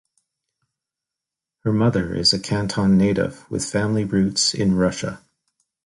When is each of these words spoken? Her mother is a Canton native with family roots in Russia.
Her 1.59 1.71
mother 1.71 2.15
is 2.15 2.33
a 2.33 2.39
Canton 2.39 2.97
native 2.97 3.45
with 3.51 3.63
family 3.69 4.03
roots 4.03 4.55
in 4.55 4.73
Russia. 4.73 5.21